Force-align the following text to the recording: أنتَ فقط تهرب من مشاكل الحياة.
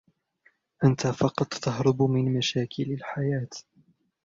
أنتَ 0.83 1.07
فقط 1.07 1.47
تهرب 1.53 2.01
من 2.01 2.33
مشاكل 2.37 2.83
الحياة. 2.91 3.49